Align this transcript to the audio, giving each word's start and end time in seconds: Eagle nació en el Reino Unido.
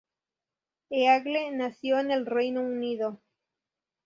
Eagle 0.89 1.51
nació 1.51 1.99
en 1.99 2.09
el 2.09 2.25
Reino 2.25 2.63
Unido. 2.63 3.21